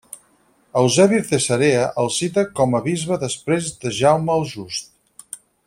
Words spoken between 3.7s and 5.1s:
de Jaume el Just.